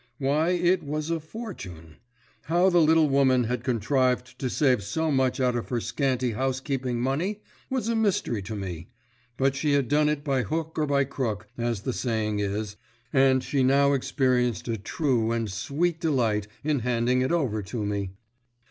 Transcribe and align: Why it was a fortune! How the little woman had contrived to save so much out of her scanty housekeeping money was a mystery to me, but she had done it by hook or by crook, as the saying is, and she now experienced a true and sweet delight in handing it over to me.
Why 0.17 0.49
it 0.53 0.81
was 0.81 1.11
a 1.11 1.19
fortune! 1.19 1.97
How 2.45 2.71
the 2.71 2.81
little 2.81 3.07
woman 3.07 3.43
had 3.43 3.63
contrived 3.63 4.39
to 4.39 4.49
save 4.49 4.81
so 4.83 5.11
much 5.11 5.39
out 5.39 5.55
of 5.55 5.69
her 5.69 5.79
scanty 5.79 6.31
housekeeping 6.31 6.99
money 6.99 7.39
was 7.69 7.87
a 7.87 7.95
mystery 7.95 8.41
to 8.41 8.55
me, 8.55 8.87
but 9.37 9.53
she 9.53 9.73
had 9.73 9.87
done 9.87 10.09
it 10.09 10.23
by 10.23 10.41
hook 10.41 10.79
or 10.79 10.87
by 10.87 11.03
crook, 11.03 11.49
as 11.55 11.81
the 11.81 11.93
saying 11.93 12.39
is, 12.39 12.77
and 13.13 13.43
she 13.43 13.61
now 13.61 13.93
experienced 13.93 14.67
a 14.67 14.75
true 14.75 15.31
and 15.31 15.51
sweet 15.51 15.99
delight 16.01 16.47
in 16.63 16.79
handing 16.79 17.21
it 17.21 17.31
over 17.31 17.61
to 17.61 17.85
me. 17.85 18.09